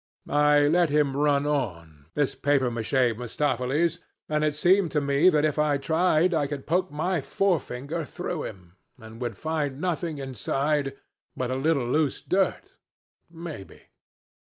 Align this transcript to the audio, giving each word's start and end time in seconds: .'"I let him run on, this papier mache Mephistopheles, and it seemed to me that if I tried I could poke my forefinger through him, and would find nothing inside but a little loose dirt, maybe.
.'"I 0.51 0.61
let 0.61 0.89
him 0.89 1.15
run 1.15 1.45
on, 1.45 2.07
this 2.15 2.33
papier 2.33 2.71
mache 2.71 2.91
Mephistopheles, 3.15 3.99
and 4.27 4.43
it 4.43 4.55
seemed 4.55 4.89
to 4.93 4.99
me 4.99 5.29
that 5.29 5.45
if 5.45 5.59
I 5.59 5.77
tried 5.77 6.33
I 6.33 6.47
could 6.47 6.65
poke 6.65 6.89
my 6.91 7.21
forefinger 7.21 8.03
through 8.03 8.45
him, 8.45 8.77
and 8.97 9.21
would 9.21 9.37
find 9.37 9.79
nothing 9.79 10.17
inside 10.17 10.97
but 11.37 11.51
a 11.51 11.55
little 11.55 11.85
loose 11.85 12.19
dirt, 12.19 12.77
maybe. 13.29 13.79